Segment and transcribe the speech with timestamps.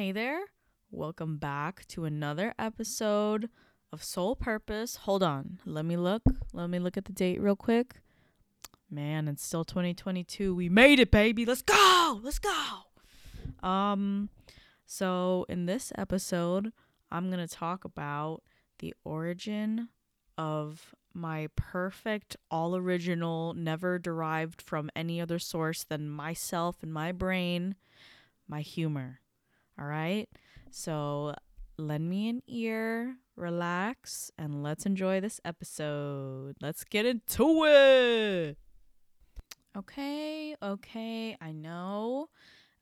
[0.00, 0.46] Hey there.
[0.90, 3.50] Welcome back to another episode
[3.92, 4.96] of Soul Purpose.
[4.96, 5.58] Hold on.
[5.66, 6.22] Let me look.
[6.54, 7.96] Let me look at the date real quick.
[8.90, 10.54] Man, it's still 2022.
[10.54, 11.44] We made it, baby.
[11.44, 12.18] Let's go.
[12.22, 12.78] Let's go.
[13.62, 14.30] Um
[14.86, 16.72] so in this episode,
[17.12, 18.40] I'm going to talk about
[18.78, 19.90] the origin
[20.38, 27.12] of my perfect, all original, never derived from any other source than myself and my
[27.12, 27.74] brain,
[28.48, 29.20] my humor.
[29.80, 30.28] All right?
[30.70, 31.34] So
[31.78, 36.56] lend me an ear, relax, and let's enjoy this episode.
[36.60, 38.58] Let's get into it.
[39.76, 42.28] Okay, okay, I know,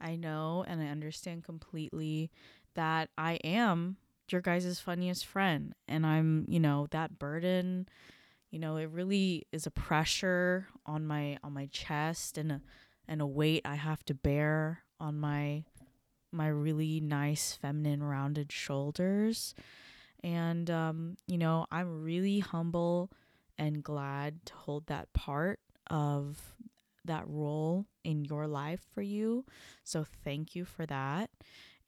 [0.00, 2.30] I know, and I understand completely
[2.74, 3.98] that I am
[4.30, 5.74] your guys' funniest friend.
[5.86, 7.88] And I'm, you know, that burden,
[8.50, 12.60] you know, it really is a pressure on my on my chest and a
[13.06, 15.64] and a weight I have to bear on my
[16.32, 19.54] my really nice feminine rounded shoulders.
[20.22, 23.10] And um, you know, I'm really humble
[23.58, 26.54] and glad to hold that part of
[27.04, 29.44] that role in your life for you.
[29.84, 31.30] So thank you for that.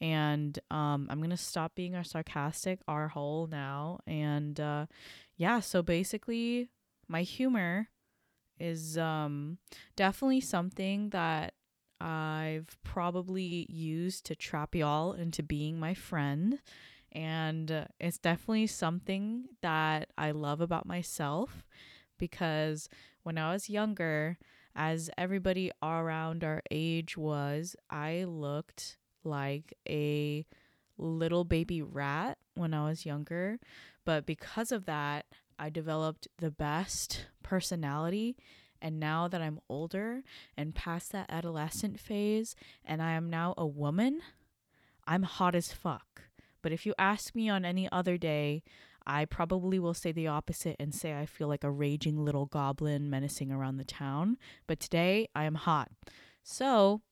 [0.01, 4.01] And um, I'm gonna stop being our sarcastic R hole now.
[4.07, 4.87] And uh,
[5.37, 6.69] yeah, so basically,
[7.07, 7.89] my humor
[8.59, 9.59] is um,
[9.97, 11.55] definitely something that
[12.01, 16.61] I've probably used to trap y'all into being my friend.
[17.13, 21.67] And it's definitely something that I love about myself
[22.19, 22.89] because
[23.25, 24.39] when I was younger,
[24.77, 30.47] as everybody around our age was, I looked like a
[30.97, 33.59] little baby rat when I was younger.
[34.05, 35.27] But because of that,
[35.59, 38.37] I developed the best personality.
[38.83, 40.23] And now that I'm older
[40.57, 44.21] and past that adolescent phase, and I am now a woman,
[45.07, 46.23] I'm hot as fuck.
[46.63, 48.63] But if you ask me on any other day,
[49.07, 53.09] I probably will say the opposite and say I feel like a raging little goblin
[53.09, 54.37] menacing around the town.
[54.67, 55.91] But today I am hot.
[56.43, 57.03] So,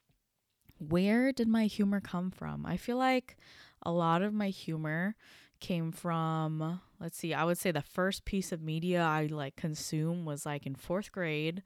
[0.79, 2.65] where did my humor come from?
[2.65, 3.37] I feel like
[3.83, 5.17] a lot of my humor
[5.61, 10.25] came from let's see i would say the first piece of media i like consume
[10.25, 11.63] was like in fourth grade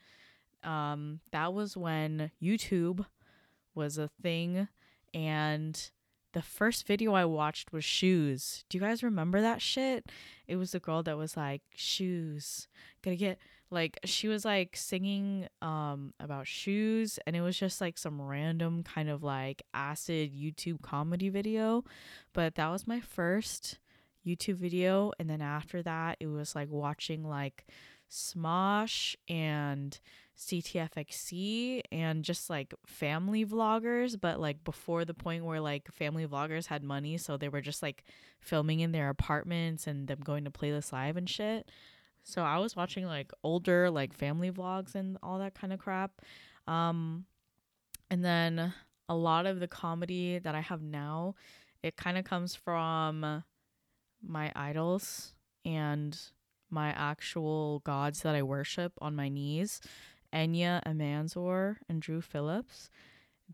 [0.65, 3.05] um that was when youtube
[3.75, 4.69] was a thing
[5.15, 5.91] and
[6.33, 8.65] the first video I watched was shoes.
[8.69, 10.11] Do you guys remember that shit?
[10.47, 12.69] It was the girl that was like, shoes.
[13.03, 13.39] Gotta get
[13.71, 18.83] like she was like singing um about shoes and it was just like some random
[18.83, 21.85] kind of like acid YouTube comedy video.
[22.33, 23.79] But that was my first
[24.27, 25.13] YouTube video.
[25.19, 27.65] And then after that it was like watching like
[28.11, 29.99] Smosh and
[30.37, 36.67] CTFXC and just like family vloggers, but like before the point where like family vloggers
[36.67, 38.05] had money, so they were just like
[38.41, 41.71] filming in their apartments and them going to Playlist Live and shit.
[42.23, 46.21] So I was watching like older like family vlogs and all that kind of crap.
[46.67, 47.25] Um
[48.11, 48.75] and then
[49.09, 51.35] a lot of the comedy that I have now,
[51.83, 53.43] it kind of comes from
[54.27, 55.35] my idols
[55.65, 56.19] and
[56.71, 59.81] my actual gods that I worship on my knees.
[60.33, 62.89] Enya Umanzor and Drew Phillips,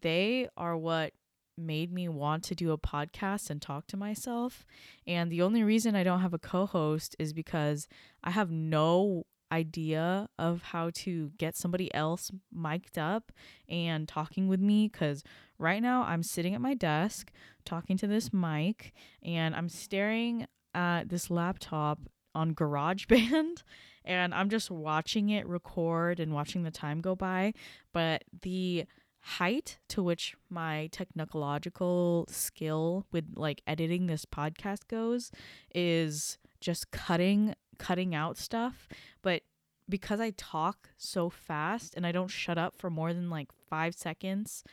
[0.01, 1.12] they are what
[1.56, 4.65] made me want to do a podcast and talk to myself.
[5.06, 7.89] And the only reason I don't have a co host is because
[8.23, 13.33] I have no idea of how to get somebody else mic'd up
[13.69, 15.25] and talking with me because
[15.59, 17.33] right now I'm sitting at my desk
[17.65, 18.93] talking to this mic
[19.23, 21.99] and I'm staring at this laptop
[22.34, 23.62] on GarageBand
[24.05, 27.53] and I'm just watching it record and watching the time go by.
[27.93, 28.87] But the
[29.21, 35.31] height to which my technological skill with like editing this podcast goes
[35.75, 38.89] is just cutting cutting out stuff
[39.23, 39.43] but
[39.89, 43.95] because I talk so fast and I don't shut up for more than like 5
[43.95, 44.65] seconds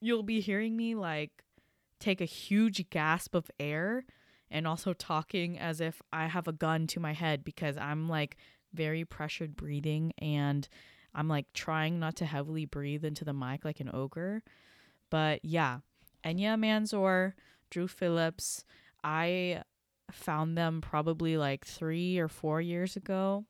[0.00, 1.44] you'll be hearing me like
[2.00, 4.04] take a huge gasp of air
[4.50, 8.36] and also talking as if I have a gun to my head because I'm like
[8.72, 10.68] very pressured breathing and
[11.14, 14.42] I'm like trying not to heavily breathe into the mic like an ogre.
[15.10, 15.78] But yeah,
[16.24, 17.32] Enya Umanzor,
[17.70, 18.64] Drew Phillips,
[19.02, 19.62] I
[20.10, 23.44] found them probably like three or four years ago.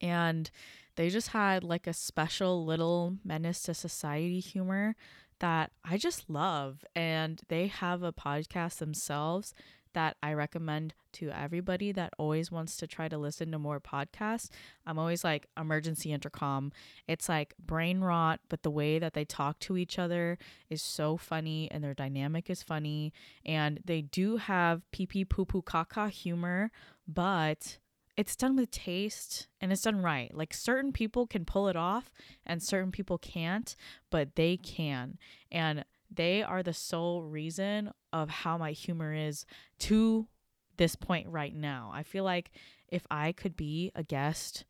[0.00, 0.50] And
[0.96, 4.96] they just had like a special little menace to society humor
[5.40, 6.84] that I just love.
[6.94, 9.54] And they have a podcast themselves
[9.94, 14.50] that I recommend to everybody that always wants to try to listen to more podcasts.
[14.84, 16.72] I'm always like emergency intercom.
[17.08, 20.36] It's like brain rot, but the way that they talk to each other
[20.68, 23.12] is so funny and their dynamic is funny.
[23.46, 26.70] And they do have pee pee poo poo caca humor,
[27.06, 27.78] but
[28.16, 30.34] it's done with taste and it's done right.
[30.34, 32.12] Like certain people can pull it off
[32.46, 33.74] and certain people can't,
[34.10, 35.18] but they can.
[35.50, 39.44] And they are the sole reason of how my humor is
[39.80, 40.28] to
[40.76, 41.90] this point right now.
[41.92, 42.50] I feel like
[42.88, 44.64] if I could be a guest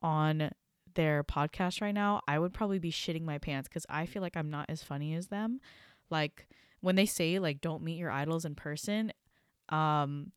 [0.00, 0.50] on
[0.94, 4.36] their podcast right now, I would probably be shitting my pants because I feel like
[4.36, 5.60] I'm not as funny as them.
[6.10, 6.48] Like
[6.80, 9.12] when they say like don't meet your idols in person,
[9.70, 10.32] um,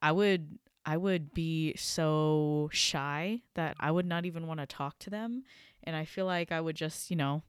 [0.00, 4.98] I would I would be so shy that I would not even want to talk
[5.00, 5.44] to them,
[5.84, 7.42] and I feel like I would just you know,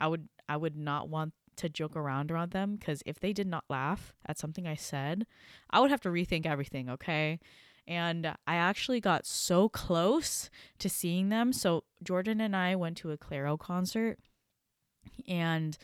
[0.00, 3.46] I would I would not want to joke around around them because if they did
[3.46, 5.26] not laugh at something I said,
[5.70, 7.38] I would have to rethink everything, okay?
[7.86, 10.48] And I actually got so close
[10.78, 11.52] to seeing them.
[11.52, 14.18] So Jordan and I went to a Clairo concert
[15.28, 15.76] and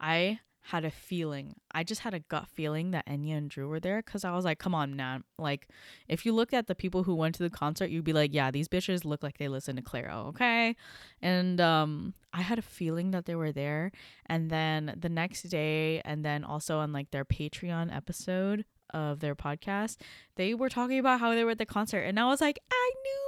[0.00, 1.54] I had a feeling.
[1.72, 4.44] I just had a gut feeling that Enya and Drew were there because I was
[4.44, 5.24] like, come on, man.
[5.38, 5.68] Like,
[6.08, 8.50] if you look at the people who went to the concert, you'd be like, yeah,
[8.50, 10.76] these bitches look like they listen to Clairo, okay?
[11.20, 13.90] And um, I had a feeling that they were there.
[14.26, 18.64] And then the next day, and then also on like their Patreon episode
[18.94, 19.96] of their podcast,
[20.36, 22.00] they were talking about how they were at the concert.
[22.00, 23.21] And I was like, I knew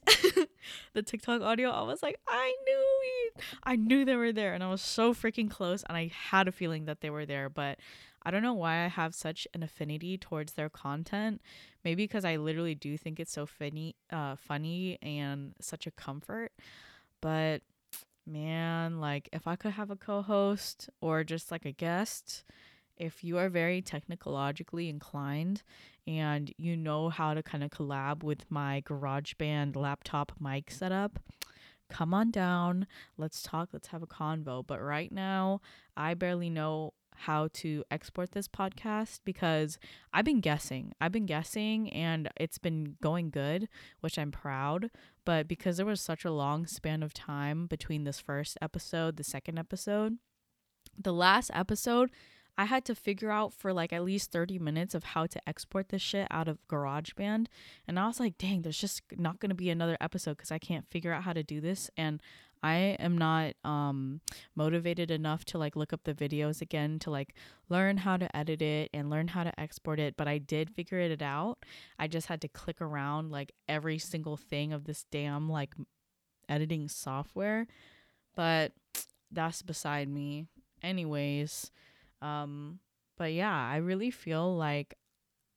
[0.94, 2.84] the TikTok audio, I was like, I knew
[3.26, 3.42] it.
[3.64, 4.54] I knew they were there.
[4.54, 5.82] And I was so freaking close.
[5.88, 7.48] And I had a feeling that they were there.
[7.48, 7.78] But
[8.22, 11.40] I don't know why I have such an affinity towards their content.
[11.84, 16.52] Maybe because I literally do think it's so funny, uh, funny and such a comfort.
[17.20, 17.62] But
[18.26, 22.44] man, like if I could have a co-host or just like a guest,
[23.02, 25.64] if you are very technologically inclined
[26.06, 31.18] and you know how to kind of collab with my GarageBand laptop mic setup,
[31.90, 32.86] come on down.
[33.18, 33.70] Let's talk.
[33.72, 34.64] Let's have a convo.
[34.64, 35.60] But right now,
[35.96, 39.80] I barely know how to export this podcast because
[40.12, 40.92] I've been guessing.
[41.00, 43.68] I've been guessing and it's been going good,
[43.98, 44.90] which I'm proud.
[45.24, 49.24] But because there was such a long span of time between this first episode, the
[49.24, 50.18] second episode,
[50.96, 52.10] the last episode,
[52.58, 55.88] I had to figure out for like at least 30 minutes of how to export
[55.88, 57.46] this shit out of GarageBand.
[57.88, 60.58] And I was like, dang, there's just not going to be another episode because I
[60.58, 61.90] can't figure out how to do this.
[61.96, 62.20] And
[62.62, 64.20] I am not um,
[64.54, 67.34] motivated enough to like look up the videos again to like
[67.68, 70.16] learn how to edit it and learn how to export it.
[70.16, 71.58] But I did figure it out.
[71.98, 75.74] I just had to click around like every single thing of this damn like
[76.48, 77.66] editing software.
[78.36, 78.72] But
[79.30, 80.46] that's beside me.
[80.82, 81.70] Anyways,
[82.22, 82.78] um,
[83.18, 84.94] but yeah, I really feel like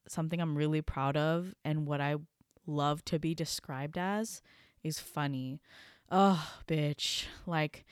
[0.07, 2.15] something I'm really proud of and what I
[2.67, 4.41] love to be described as
[4.83, 5.61] is funny.
[6.11, 7.25] Oh, bitch.
[7.45, 7.85] Like,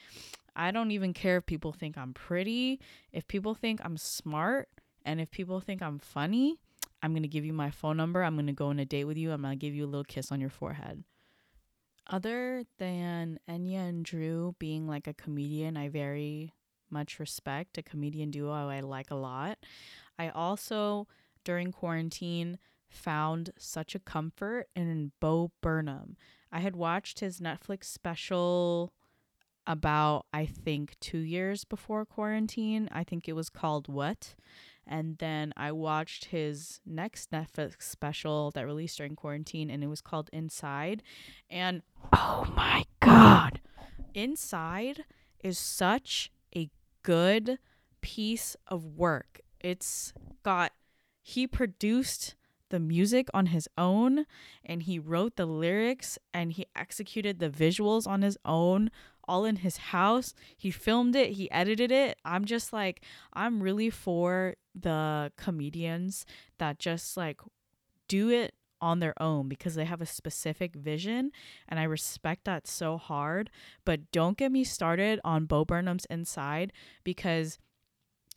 [0.54, 2.80] I don't even care if people think I'm pretty.
[3.12, 4.68] If people think I'm smart
[5.04, 6.60] and if people think I'm funny,
[7.02, 8.22] I'm going to give you my phone number.
[8.22, 9.32] I'm going to go on a date with you.
[9.32, 11.04] I'm going to give you a little kiss on your forehead.
[12.06, 16.52] Other than Enya and Drew being like a comedian, I very
[16.90, 19.58] much respect, a comedian duo I like a lot.
[20.18, 21.06] I also,
[21.44, 22.58] during quarantine,
[22.88, 26.16] found such a comfort in Bo Burnham.
[26.52, 28.92] I had watched his Netflix special
[29.66, 32.88] about, I think, two years before quarantine.
[32.92, 34.34] I think it was called What?
[34.86, 40.02] And then I watched his next Netflix special that released during quarantine, and it was
[40.02, 41.02] called Inside.
[41.48, 41.82] And
[42.12, 43.60] oh my God,
[44.12, 45.04] Inside
[45.42, 46.30] is such
[47.04, 47.58] good
[48.00, 49.40] piece of work.
[49.60, 50.72] It's got,
[51.22, 52.34] he produced
[52.70, 54.26] the music on his own
[54.64, 58.90] and he wrote the lyrics and he executed the visuals on his own
[59.28, 60.34] all in his house.
[60.56, 62.18] He filmed it, he edited it.
[62.24, 66.26] I'm just like I'm really for the comedians
[66.58, 67.40] that just like
[68.08, 68.54] do it
[68.84, 71.32] on their own because they have a specific vision
[71.66, 73.48] and I respect that so hard.
[73.86, 76.70] But don't get me started on Bo Burnham's Inside
[77.02, 77.58] because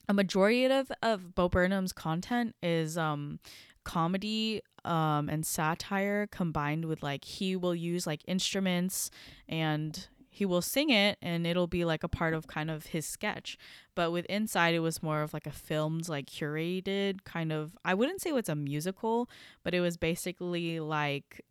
[0.07, 3.39] a majority of, of Bo Burnham's content is um
[3.83, 9.11] comedy um and satire combined with like he will use like instruments
[9.49, 13.07] and he will sing it and it'll be like a part of kind of his
[13.07, 13.57] sketch.
[13.95, 17.95] But with Inside, it was more of like a filmed, like curated kind of, I
[17.95, 19.31] wouldn't say it was a musical,
[19.63, 21.43] but it was basically like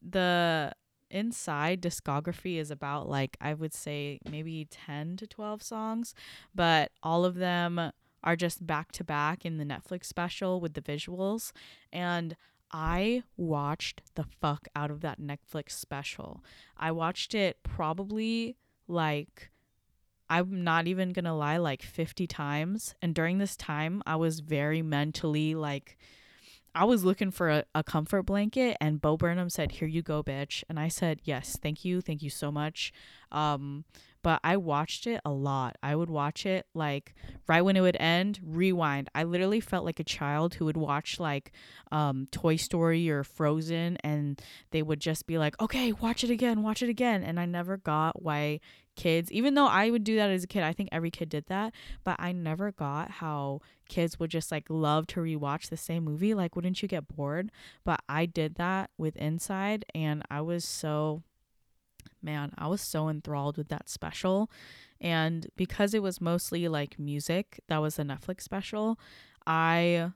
[0.00, 0.72] the
[1.10, 6.14] Inside discography is about like, I would say maybe 10 to 12 songs,
[6.54, 7.92] but all of them
[8.24, 11.52] are just back to back in the Netflix special with the visuals.
[11.92, 12.34] And
[12.72, 16.44] I watched the fuck out of that Netflix special.
[16.76, 18.56] I watched it probably
[18.88, 19.50] like
[20.28, 24.40] I'm not even going to lie like 50 times and during this time I was
[24.40, 25.96] very mentally like
[26.76, 30.22] I was looking for a, a comfort blanket and Bo Burnham said, Here you go,
[30.22, 30.62] bitch.
[30.68, 32.02] And I said, Yes, thank you.
[32.02, 32.92] Thank you so much.
[33.32, 33.86] Um,
[34.26, 35.76] but I watched it a lot.
[35.84, 37.14] I would watch it like
[37.46, 39.08] right when it would end, rewind.
[39.14, 41.52] I literally felt like a child who would watch like
[41.92, 44.42] um, Toy Story or Frozen and
[44.72, 47.22] they would just be like, okay, watch it again, watch it again.
[47.22, 48.58] And I never got why
[48.96, 51.46] kids, even though I would do that as a kid, I think every kid did
[51.46, 56.02] that, but I never got how kids would just like love to rewatch the same
[56.02, 56.34] movie.
[56.34, 57.52] Like, wouldn't you get bored?
[57.84, 61.22] But I did that with Inside, and I was so,
[62.22, 64.50] man, I was so enthralled with that special.
[65.00, 68.98] And because it was mostly like music, that was a Netflix special,
[69.46, 70.10] I,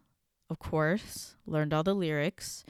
[0.49, 2.65] of course, learned all the lyrics.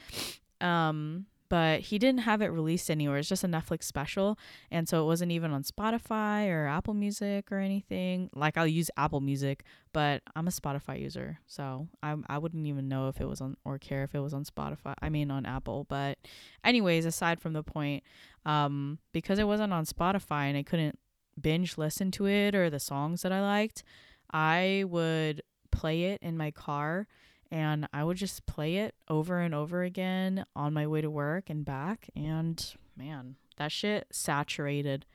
[0.59, 3.17] Um, but he didn't have it released anywhere.
[3.17, 4.39] It's just a Netflix special.
[4.71, 8.29] And so it wasn't even on Spotify or Apple Music or anything.
[8.33, 11.39] Like I'll use Apple Music, but I'm a Spotify user.
[11.47, 14.33] So I I wouldn't even know if it was on or care if it was
[14.33, 14.93] on Spotify.
[15.01, 15.85] I mean on Apple.
[15.89, 16.19] But
[16.63, 18.05] anyways, aside from the point,
[18.45, 20.97] um, because it wasn't on Spotify and I couldn't
[21.39, 23.83] binge listen to it or the songs that I liked,
[24.31, 27.07] I would play it in my car
[27.51, 31.49] and I would just play it over and over again on my way to work
[31.49, 32.09] and back.
[32.15, 32.65] And
[32.95, 35.05] man, that shit saturated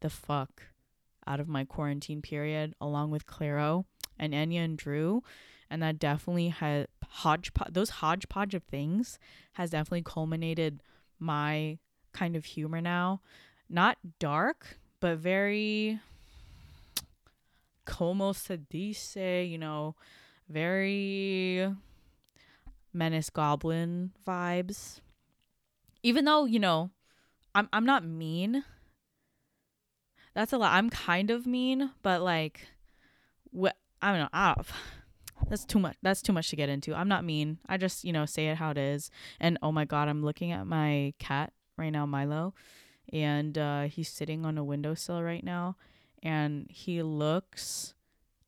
[0.00, 0.62] the fuck
[1.26, 3.84] out of my quarantine period, along with Clairo
[4.16, 5.24] and Enya and Drew.
[5.68, 9.18] And that definitely had hodgepodge, those hodgepodge of things
[9.54, 10.84] has definitely culminated
[11.18, 11.78] my
[12.12, 13.20] kind of humor now.
[13.68, 15.98] Not dark, but very
[17.84, 19.96] como se dice, you know,
[20.48, 21.74] very
[22.92, 25.00] menace goblin vibes.
[26.02, 26.90] Even though, you know,
[27.54, 28.64] I'm I'm not mean.
[30.34, 30.74] That's a lot.
[30.74, 32.68] I'm kind of mean, but like
[33.50, 34.28] what I don't know.
[34.32, 34.66] I don't,
[35.48, 35.96] that's too much.
[36.02, 36.94] That's too much to get into.
[36.94, 37.58] I'm not mean.
[37.68, 39.10] I just, you know, say it how it is.
[39.40, 42.54] And oh my god, I'm looking at my cat right now, Milo,
[43.12, 45.76] and uh, he's sitting on a windowsill right now,
[46.22, 47.94] and he looks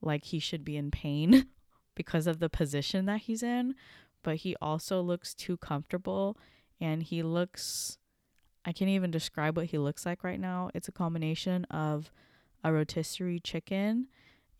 [0.01, 1.47] like he should be in pain
[1.99, 3.75] because of the position that he's in,
[4.23, 6.37] but he also looks too comfortable
[6.79, 7.97] and he looks
[8.63, 10.69] I can't even describe what he looks like right now.
[10.73, 12.09] It's a combination of
[12.63, 14.07] a rotisserie chicken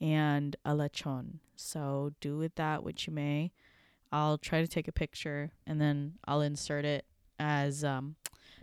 [0.02, 1.40] and a lechon.
[1.56, 3.54] So do with that what you may.
[4.12, 7.06] I'll try to take a picture and then I'll insert it
[7.40, 8.18] as um,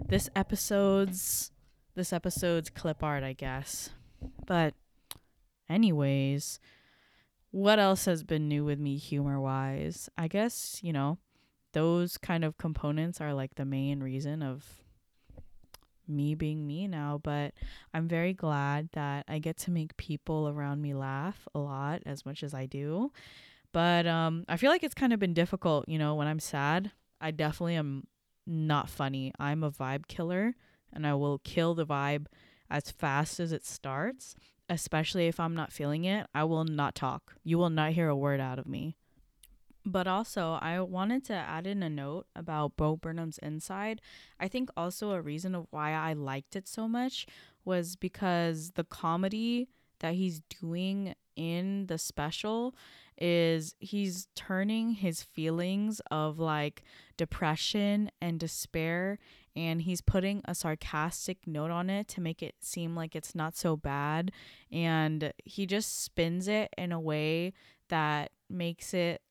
[0.06, 1.50] this episode's
[1.95, 3.88] this episode's clip art, I guess.
[4.47, 4.75] But
[5.66, 6.61] anyways,
[7.56, 10.10] what else has been new with me humor wise?
[10.18, 11.16] I guess, you know,
[11.72, 14.62] those kind of components are like the main reason of
[16.06, 17.54] me being me now, but
[17.94, 22.26] I'm very glad that I get to make people around me laugh a lot as
[22.26, 23.10] much as I do.
[23.72, 26.92] But um I feel like it's kind of been difficult, you know, when I'm sad.
[27.22, 28.04] I definitely am
[28.46, 29.32] not funny.
[29.38, 30.56] I'm a vibe killer
[30.92, 32.26] and I will kill the vibe
[32.68, 34.36] as fast as it starts
[34.68, 37.35] especially if I'm not feeling it, I will not talk.
[37.44, 38.96] You will not hear a word out of me.
[39.85, 44.00] But also, I wanted to add in a note about Bo Burnham's Inside.
[44.40, 47.26] I think also a reason of why I liked it so much
[47.64, 49.68] was because the comedy
[50.00, 52.75] that he's doing in the special
[53.18, 56.82] is he's turning his feelings of like
[57.16, 59.18] depression and despair
[59.54, 63.56] and he's putting a sarcastic note on it to make it seem like it's not
[63.56, 64.30] so bad
[64.70, 67.52] and he just spins it in a way
[67.88, 69.23] that makes it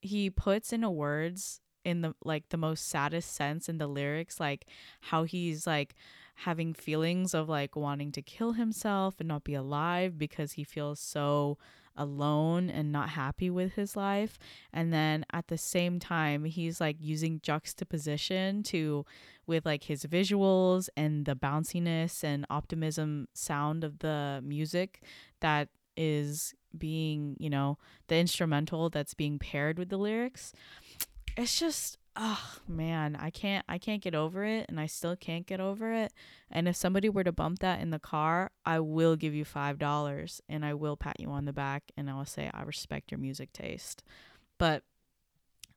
[0.00, 4.66] he puts into words in the like the most saddest sense in the lyrics like
[5.00, 5.94] how he's like
[6.36, 11.00] having feelings of like wanting to kill himself and not be alive because he feels
[11.00, 11.58] so
[11.96, 14.38] alone and not happy with his life.
[14.72, 19.04] And then at the same time he's like using juxtaposition to
[19.46, 25.02] with like his visuals and the bounciness and optimism sound of the music
[25.40, 27.76] that is being you know
[28.08, 30.52] the instrumental that's being paired with the lyrics.
[31.36, 35.46] It's just oh man i can't i can't get over it and i still can't
[35.46, 36.12] get over it
[36.50, 39.78] and if somebody were to bump that in the car i will give you five
[39.78, 43.18] dollars and i will pat you on the back and i'll say i respect your
[43.18, 44.02] music taste.
[44.58, 44.84] But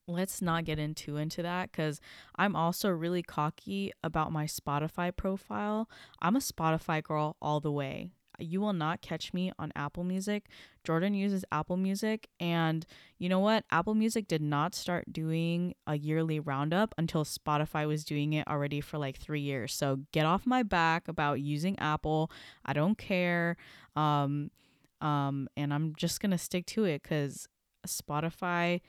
[0.08, 2.00] let's not get into into that because
[2.36, 5.89] i'm also really cocky about my spotify profile.
[6.22, 10.48] I'm a spotify girl all the way you will not catch me on Apple Music.
[10.84, 12.27] Jordan uses Apple Music.
[12.39, 12.86] And
[13.18, 13.65] you know what?
[13.72, 18.82] Apple Music did not start doing a yearly roundup until Spotify was doing it already
[18.82, 19.74] for like three years.
[19.74, 22.32] So get off my back about using Apple.
[22.65, 23.58] I don't care.
[23.96, 24.51] Um,
[25.01, 27.48] um, and I'm just going to stick to it because
[27.88, 28.82] Spotify,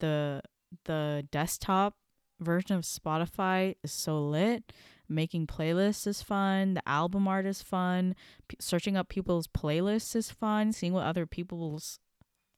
[0.00, 0.42] the
[0.84, 1.94] the desktop
[2.40, 4.72] version of Spotify is so lit.
[5.08, 6.74] Making playlists is fun.
[6.74, 8.14] The album art is fun.
[8.48, 10.72] P- searching up people's playlists is fun.
[10.72, 11.98] Seeing what other people's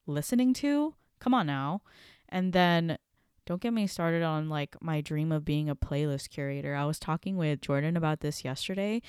[0.06, 0.94] listening to.
[1.20, 1.82] Come on now.
[2.28, 2.98] And then
[3.46, 6.74] don't get me started on like my dream of being a playlist curator.
[6.74, 9.02] I was talking with Jordan about this yesterday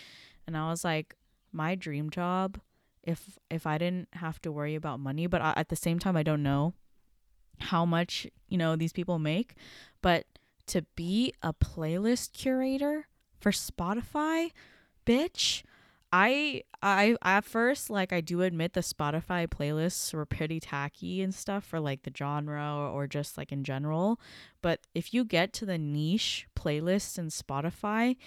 [0.47, 1.15] and I was like
[1.51, 2.59] my dream job
[3.03, 6.15] if if I didn't have to worry about money, but I, at the same time
[6.15, 6.73] I don't know
[7.59, 9.55] how much, you know, these people make,
[10.01, 10.25] but
[10.67, 13.07] to be a playlist curator
[13.41, 14.51] for Spotify,
[15.05, 15.63] bitch.
[16.13, 21.33] I I at first like I do admit the Spotify playlists were pretty tacky and
[21.33, 24.19] stuff for like the genre or, or just like in general,
[24.61, 28.17] but if you get to the niche playlists in Spotify,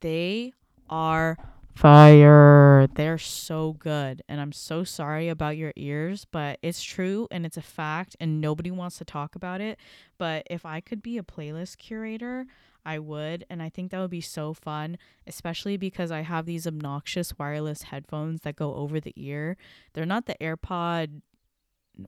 [0.00, 0.52] they
[0.90, 1.38] are
[1.74, 2.88] fire.
[2.94, 4.22] They're so good.
[4.28, 8.40] And I'm so sorry about your ears, but it's true and it's a fact and
[8.40, 9.78] nobody wants to talk about it.
[10.18, 12.46] But if I could be a playlist curator,
[12.84, 13.44] I would.
[13.50, 17.84] And I think that would be so fun, especially because I have these obnoxious wireless
[17.84, 19.56] headphones that go over the ear.
[19.92, 21.20] They're not the AirPod.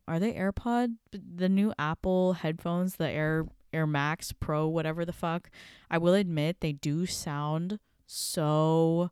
[0.09, 0.97] Are they AirPod?
[1.13, 5.51] The new Apple headphones, the Air Air Max Pro, whatever the fuck.
[5.91, 9.11] I will admit they do sound so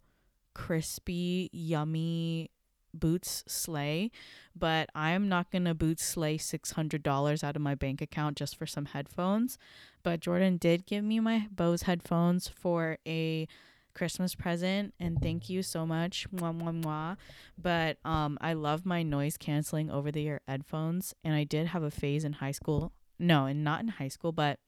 [0.55, 2.51] crispy, yummy
[2.95, 4.11] Boots Slay,
[4.57, 8.57] but I'm not gonna Boots Slay six hundred dollars out of my bank account just
[8.57, 9.59] for some headphones.
[10.03, 13.47] But Jordan did give me my Bose headphones for a
[13.95, 17.17] Christmas present, and thank you so much, mwah mwah mwah.
[17.59, 21.83] But um, I love my noise canceling over the ear headphones, and I did have
[21.83, 22.93] a phase in high school.
[23.19, 24.59] No, and not in high school, but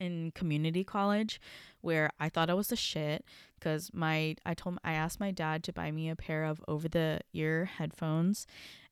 [0.00, 1.40] in community college
[1.80, 3.24] where I thought I was the shit
[3.58, 6.88] because my I told I asked my dad to buy me a pair of over
[6.88, 8.46] the ear headphones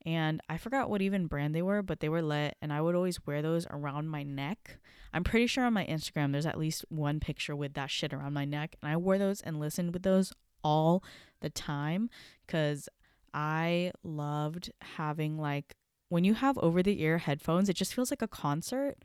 [0.05, 2.95] and I forgot what even brand they were but they were lit and I would
[2.95, 4.79] always wear those around my neck.
[5.13, 8.33] I'm pretty sure on my Instagram there's at least one picture with that shit around
[8.33, 11.03] my neck and I wore those and listened with those all
[11.41, 12.11] the time
[12.47, 12.89] cuz
[13.33, 15.75] I loved having like
[16.11, 18.97] when you have over the ear headphones it just feels like a concert.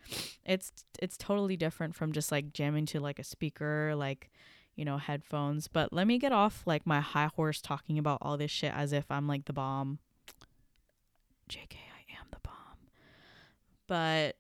[0.44, 4.32] It's it's totally different from just like jamming to like a speaker like
[4.76, 5.68] you know headphones.
[5.70, 8.92] But let me get off like my high horse talking about all this shit as
[8.92, 10.00] if i'm like the bomb.
[11.48, 12.90] Jk i am the bomb.
[13.88, 14.36] But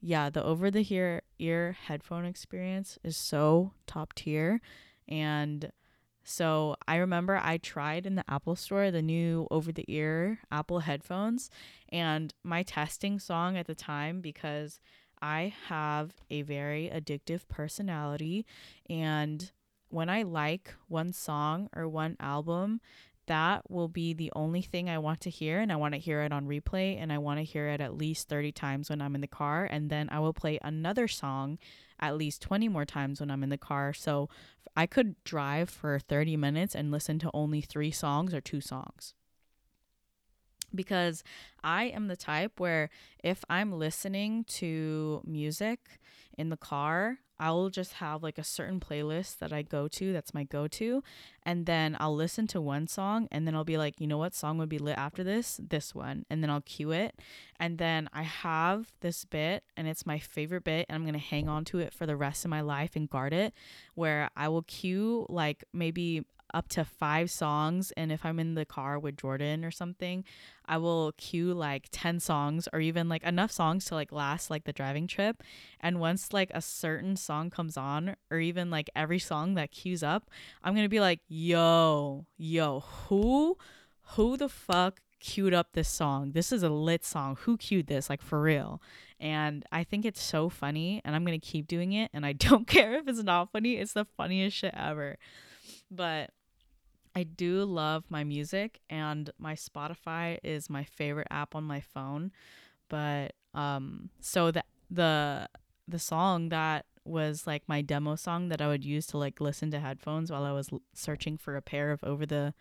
[0.00, 4.60] yeah the over the ear ear headphone experience is so top tier.
[5.08, 5.72] And
[6.28, 10.80] so I remember I tried in the Apple store the new over the ear Apple
[10.80, 11.50] headphones
[11.90, 14.80] and my testing song at the time because
[15.22, 18.44] I have a very addictive personality
[18.90, 19.52] and
[19.88, 22.80] when I like one song or one album
[23.26, 26.22] that will be the only thing I want to hear and I want to hear
[26.22, 29.14] it on replay and I want to hear it at least 30 times when I'm
[29.14, 31.58] in the car and then I will play another song
[31.98, 33.92] at least 20 more times when I'm in the car.
[33.92, 34.28] So
[34.76, 39.14] I could drive for 30 minutes and listen to only 3 songs or 2 songs.
[40.74, 41.22] Because
[41.62, 42.90] I am the type where
[43.22, 45.80] if I'm listening to music
[46.36, 50.32] in the car, I'll just have like a certain playlist that I go to that's
[50.32, 51.02] my go to.
[51.42, 54.34] And then I'll listen to one song and then I'll be like, you know what
[54.34, 55.60] song would be lit after this?
[55.62, 56.24] This one.
[56.30, 57.20] And then I'll cue it.
[57.60, 61.18] And then I have this bit and it's my favorite bit and I'm going to
[61.18, 63.52] hang on to it for the rest of my life and guard it
[63.94, 67.92] where I will cue like maybe up to five songs.
[67.96, 70.24] And if I'm in the car with Jordan or something,
[70.66, 74.64] I will cue like 10 songs or even like enough songs to like last like
[74.64, 75.42] the driving trip.
[75.80, 80.02] And once like a certain song comes on, or even like every song that cues
[80.02, 80.30] up,
[80.62, 83.56] I'm going to be like, yo, yo, who,
[84.14, 86.32] who the fuck queued up this song?
[86.32, 87.36] This is a lit song.
[87.40, 88.10] Who queued this?
[88.10, 88.80] Like for real.
[89.18, 92.10] And I think it's so funny and I'm going to keep doing it.
[92.12, 93.74] And I don't care if it's not funny.
[93.76, 95.16] It's the funniest shit ever.
[95.90, 96.30] But
[97.14, 102.32] I do love my music and my Spotify is my favorite app on my phone.
[102.88, 105.48] But um so the the
[105.88, 109.70] the song that was like my demo song that I would use to like listen
[109.70, 112.52] to headphones while I was l- searching for a pair of over the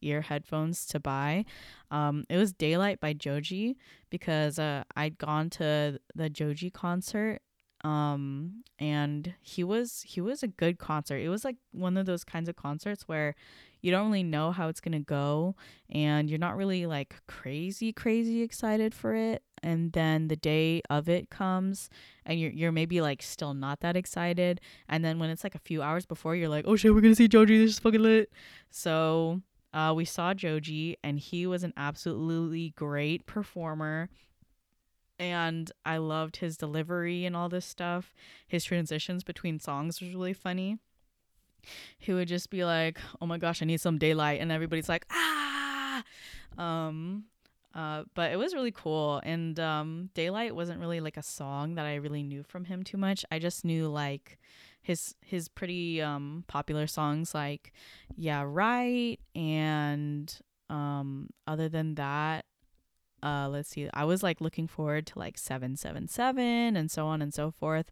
[0.00, 1.44] ear headphones to buy.
[1.90, 3.76] Um, it was Daylight by Joji
[4.10, 7.40] because uh, I'd gone to the Joji concert
[7.84, 11.18] Um, and he was he was a good concert.
[11.18, 13.34] It was like one of those kinds of concerts where
[13.80, 15.54] you don't really know how it's gonna go,
[15.88, 19.42] and you're not really like crazy crazy excited for it.
[19.62, 21.88] And then the day of it comes,
[22.26, 24.60] and you're you're maybe like still not that excited.
[24.88, 27.14] And then when it's like a few hours before, you're like, oh shit, we're gonna
[27.14, 27.58] see Joji.
[27.58, 28.32] This is fucking lit.
[28.70, 34.08] So uh, we saw Joji, and he was an absolutely great performer.
[35.18, 38.14] And I loved his delivery and all this stuff.
[38.46, 40.78] His transitions between songs was really funny.
[41.98, 45.06] He would just be like, "Oh my gosh, I need some daylight," and everybody's like,
[45.10, 46.04] "Ah!"
[46.56, 47.24] Um,
[47.74, 49.20] uh, but it was really cool.
[49.24, 52.96] And um, daylight wasn't really like a song that I really knew from him too
[52.96, 53.24] much.
[53.30, 54.38] I just knew like
[54.82, 57.72] his his pretty um popular songs like
[58.16, 60.34] yeah right and
[60.70, 62.46] um other than that
[63.22, 67.32] uh let's see i was like looking forward to like 777 and so on and
[67.34, 67.90] so forth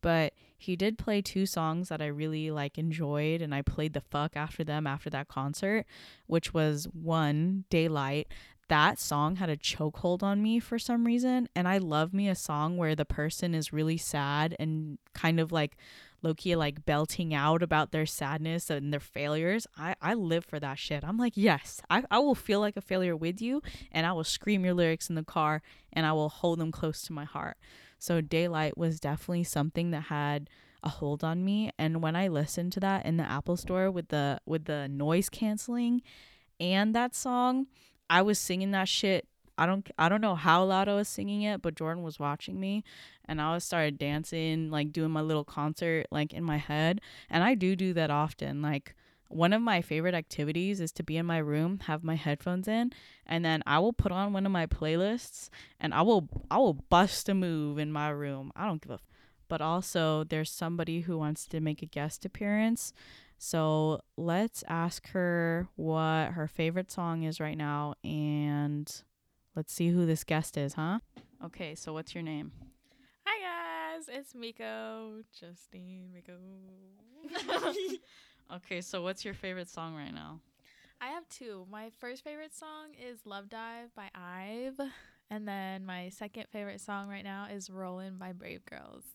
[0.00, 4.00] but he did play two songs that i really like enjoyed and i played the
[4.00, 5.84] fuck after them after that concert
[6.26, 8.28] which was one daylight.
[8.68, 12.34] That song had a chokehold on me for some reason and i love me a
[12.34, 15.74] song where the person is really sad and kind of like
[16.24, 19.66] lowkey like belting out about their sadness and their failures.
[19.76, 21.04] I, I live for that shit.
[21.04, 24.24] I'm like, yes, I, I will feel like a failure with you and I will
[24.24, 27.56] scream your lyrics in the car and I will hold them close to my heart.
[27.98, 30.50] So Daylight was definitely something that had
[30.84, 34.08] a hold on me and when I listened to that in the Apple store with
[34.08, 36.02] the with the noise canceling
[36.60, 37.66] and that song,
[38.08, 39.26] I was singing that shit
[39.58, 42.58] I don't I don't know how loud I was singing it, but Jordan was watching
[42.60, 42.84] me
[43.26, 47.00] and I was started dancing, like doing my little concert like in my head.
[47.28, 48.62] And I do do that often.
[48.62, 48.94] Like
[49.28, 52.92] one of my favorite activities is to be in my room, have my headphones in,
[53.26, 56.74] and then I will put on one of my playlists and I will I will
[56.74, 58.52] bust a move in my room.
[58.56, 59.02] I don't give a f-
[59.48, 62.92] but also there's somebody who wants to make a guest appearance.
[63.38, 68.90] So let's ask her what her favorite song is right now and
[69.58, 71.00] let's see who this guest is, huh?
[71.44, 72.52] Okay, so what's your name?
[73.26, 76.34] Hi guys, it's Miko, Justine Miko.
[78.54, 80.38] okay, so what's your favorite song right now?
[81.00, 81.66] I have two.
[81.68, 84.78] My first favorite song is Love Dive by Ive,
[85.28, 89.06] and then my second favorite song right now is Rollin' by Brave Girls.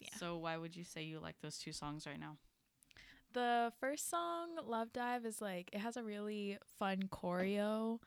[0.00, 0.08] Yeah.
[0.18, 2.38] So why would you say you like those two songs right now?
[3.34, 8.00] The first song, Love Dive, is like it has a really fun choreo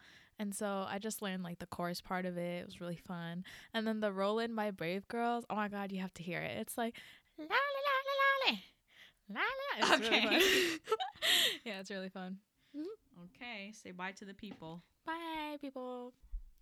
[0.44, 2.60] and so I just learned like the chorus part of it.
[2.60, 3.46] It was really fun.
[3.74, 5.46] And then the Rollin' by Brave Girls.
[5.50, 6.58] Oh my god, you have to hear it.
[6.58, 6.98] It's like
[7.40, 8.58] la la la la la
[9.30, 9.96] la la.
[9.96, 10.28] It's okay.
[10.28, 10.80] Really
[11.66, 12.40] yeah, it's really fun.
[12.78, 13.24] Mm-hmm.
[13.24, 14.84] Okay, say bye to the people.
[15.06, 16.14] Bye, people.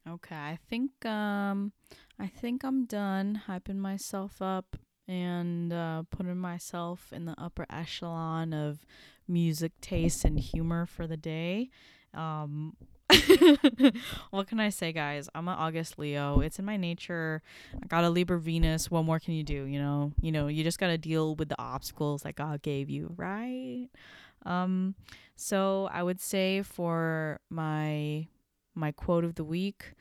[0.07, 1.71] Okay, I think um,
[2.19, 8.53] I think I'm done hyping myself up and uh, putting myself in the upper echelon
[8.53, 8.85] of
[9.27, 11.71] music taste and humor for the day.
[12.13, 12.75] Um,
[14.29, 15.29] what can I say, guys?
[15.35, 16.39] I'm an August Leo.
[16.39, 17.41] It's in my nature.
[17.81, 18.89] I got a Libra Venus.
[18.89, 19.65] What more can you do?
[19.65, 23.13] You know, you know, you just gotta deal with the obstacles that God gave you,
[23.15, 23.87] right?
[24.45, 24.95] Um,
[25.35, 28.27] so I would say for my
[28.73, 29.93] my quote of the week,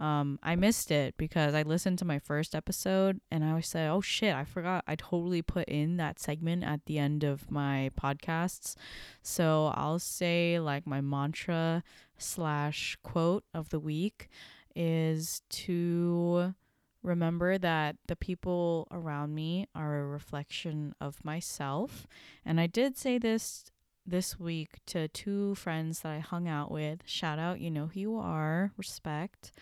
[0.00, 4.00] um, I missed it because I listened to my first episode and I say, oh
[4.00, 4.82] shit, I forgot.
[4.86, 8.76] I totally put in that segment at the end of my podcasts.
[9.22, 11.82] So I'll say like my mantra
[12.16, 14.30] slash quote of the week
[14.74, 16.54] is to
[17.02, 22.06] remember that the people around me are a reflection of myself.
[22.42, 23.70] And I did say this
[24.06, 27.00] this week to two friends that I hung out with.
[27.04, 29.52] Shout out, you know who you are, respect.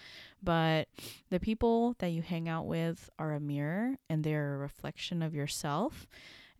[0.42, 0.88] But
[1.31, 5.35] the people that you hang out with are a mirror and they're a reflection of
[5.35, 6.07] yourself.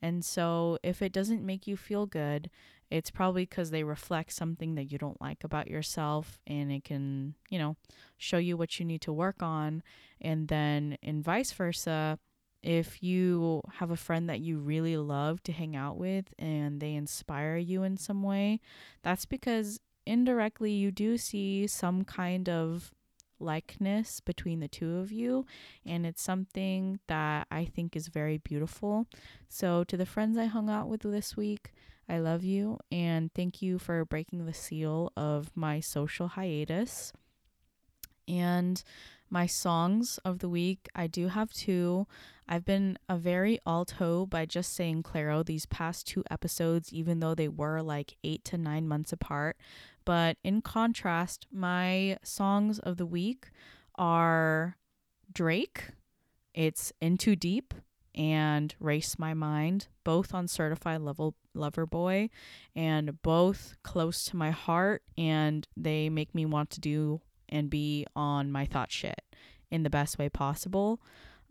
[0.01, 2.51] And so if it doesn't make you feel good,
[2.91, 7.35] it's probably because they reflect something that you don't like about yourself and it can,
[7.51, 7.77] you know,
[8.17, 9.83] show you what you need to work on.
[10.21, 12.19] And then, in vice versa,
[12.63, 16.95] if you have a friend that you really love to hang out with and they
[16.95, 18.61] inspire you in some way,
[19.03, 22.93] that's because indirectly you do see some kind of
[23.41, 25.47] likeness between the two of you
[25.87, 29.07] and it's something that I think is very beautiful.
[29.49, 31.73] So to the friends I hung out with this week,
[32.09, 37.13] I love you and thank you for breaking the seal of my social hiatus.
[38.27, 38.83] And
[39.31, 42.07] my songs of the week, I do have two.
[42.49, 47.35] I've been a very alto by just saying Clairo these past two episodes, even though
[47.35, 49.57] they were like eight to nine months apart.
[50.05, 53.51] But in contrast, my songs of the week
[53.97, 54.77] are
[55.33, 55.91] Drake,
[56.55, 57.75] it's In Too Deep,
[58.15, 62.31] and Race My Mind, both on Certified Level Lover Boy,
[62.75, 68.07] and both close to my heart, and they make me want to do and be
[68.17, 69.23] on my thought shit
[69.71, 71.01] in the best way possible.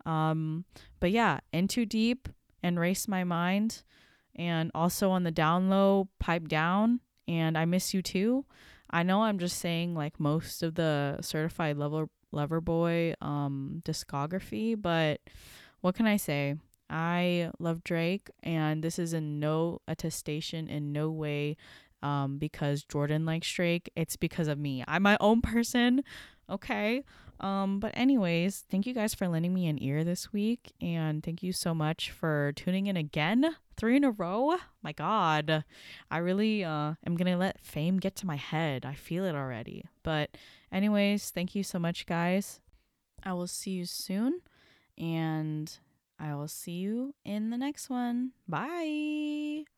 [0.06, 0.64] Um,
[1.00, 2.28] but yeah, In Too Deep
[2.62, 3.82] and Race My Mind,
[4.34, 8.44] and also on the down low, Pipe Down, and I Miss You Too.
[8.90, 14.80] I know I'm just saying like most of the certified lover lover boy um discography,
[14.80, 15.20] but
[15.80, 16.56] what can I say?
[16.90, 21.56] I love Drake and this is in no attestation in no way
[22.02, 23.90] um because Jordan likes Drake.
[23.94, 24.84] It's because of me.
[24.88, 26.02] I'm my own person.
[26.50, 27.04] Okay.
[27.40, 31.42] Um, but anyways, thank you guys for lending me an ear this week, and thank
[31.42, 33.56] you so much for tuning in again.
[33.76, 34.56] Three in a row.
[34.82, 35.64] My God,
[36.10, 38.84] I really uh am gonna let fame get to my head.
[38.84, 39.84] I feel it already.
[40.02, 40.36] But
[40.72, 42.60] anyways, thank you so much, guys.
[43.22, 44.40] I will see you soon,
[44.96, 45.78] and
[46.18, 48.32] I will see you in the next one.
[48.48, 49.77] Bye.